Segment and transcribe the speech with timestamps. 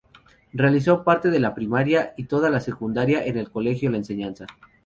[0.51, 4.47] Realizó parte de la primaria y toda la secundaria en el colegio La Enseñanza.